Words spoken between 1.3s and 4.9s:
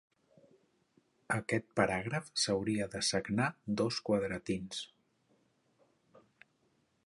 Aquest paràgraf s'hauria de sagnar dos quadratins.